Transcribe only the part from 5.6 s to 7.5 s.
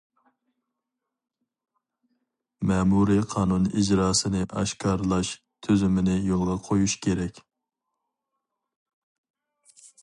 تۈزۈمىنى يولغا قويۇش كېرەك.